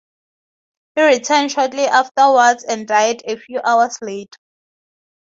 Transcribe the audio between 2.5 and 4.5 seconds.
and died a few hours later.